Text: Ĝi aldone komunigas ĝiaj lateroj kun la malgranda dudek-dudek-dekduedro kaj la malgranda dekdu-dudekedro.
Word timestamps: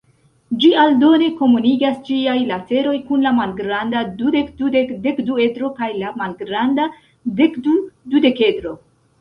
Ĝi 0.61 0.69
aldone 0.83 1.27
komunigas 1.41 1.99
ĝiaj 2.07 2.37
lateroj 2.51 2.95
kun 3.11 3.27
la 3.27 3.33
malgranda 3.41 4.01
dudek-dudek-dekduedro 4.23 5.71
kaj 5.83 5.93
la 6.01 6.15
malgranda 6.23 6.91
dekdu-dudekedro. 7.43 8.79